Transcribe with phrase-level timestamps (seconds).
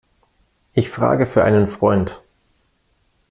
[0.73, 2.19] Ich frage für einen Freund.